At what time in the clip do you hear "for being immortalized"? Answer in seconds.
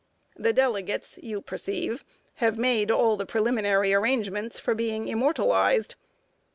4.59-5.93